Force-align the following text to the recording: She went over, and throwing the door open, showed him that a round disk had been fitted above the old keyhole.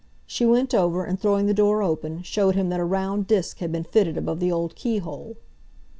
She 0.25 0.47
went 0.47 0.73
over, 0.73 1.05
and 1.05 1.19
throwing 1.21 1.45
the 1.45 1.53
door 1.53 1.83
open, 1.83 2.23
showed 2.23 2.55
him 2.55 2.69
that 2.69 2.79
a 2.79 2.83
round 2.83 3.27
disk 3.27 3.59
had 3.59 3.71
been 3.71 3.83
fitted 3.83 4.17
above 4.17 4.39
the 4.39 4.51
old 4.51 4.75
keyhole. 4.75 5.37